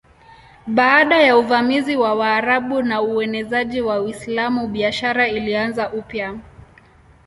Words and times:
Baada 0.67 1.17
ya 1.21 1.37
uvamizi 1.37 1.95
wa 1.95 2.15
Waarabu 2.15 2.81
na 2.83 3.01
uenezaji 3.01 3.81
wa 3.81 4.01
Uislamu 4.01 4.67
biashara 4.67 5.27
ilianza 5.27 5.93
upya. 5.93 6.37